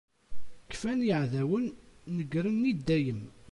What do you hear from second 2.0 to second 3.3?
negren i dayem!